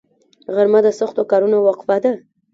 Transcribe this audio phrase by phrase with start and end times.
[0.55, 2.11] غرمه د سختو کارونو وقفه ده